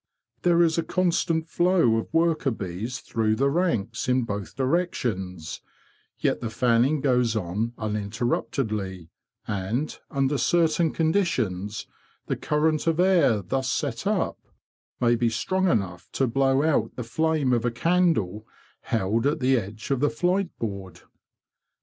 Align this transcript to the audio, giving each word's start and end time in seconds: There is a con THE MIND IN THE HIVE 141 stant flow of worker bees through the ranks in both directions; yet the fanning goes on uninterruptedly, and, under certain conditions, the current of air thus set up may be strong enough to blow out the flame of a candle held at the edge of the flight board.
There 0.41 0.63
is 0.63 0.79
a 0.79 0.81
con 0.83 1.09
THE 1.09 1.25
MIND 1.35 1.41
IN 1.41 1.45
THE 1.45 1.51
HIVE 1.51 1.59
141 1.59 2.01
stant 2.01 2.09
flow 2.09 2.21
of 2.23 2.27
worker 2.27 2.49
bees 2.49 2.99
through 3.01 3.35
the 3.35 3.51
ranks 3.51 4.09
in 4.09 4.23
both 4.23 4.55
directions; 4.55 5.61
yet 6.17 6.41
the 6.41 6.49
fanning 6.49 7.01
goes 7.01 7.35
on 7.35 7.73
uninterruptedly, 7.77 9.11
and, 9.47 9.99
under 10.09 10.39
certain 10.39 10.91
conditions, 10.91 11.85
the 12.25 12.35
current 12.35 12.87
of 12.87 12.99
air 12.99 13.43
thus 13.43 13.71
set 13.71 14.07
up 14.07 14.39
may 14.99 15.15
be 15.15 15.29
strong 15.29 15.67
enough 15.67 16.09
to 16.13 16.25
blow 16.25 16.63
out 16.63 16.95
the 16.95 17.03
flame 17.03 17.53
of 17.53 17.63
a 17.63 17.69
candle 17.69 18.47
held 18.81 19.27
at 19.27 19.39
the 19.39 19.55
edge 19.55 19.91
of 19.91 19.99
the 19.99 20.09
flight 20.09 20.49
board. 20.57 21.01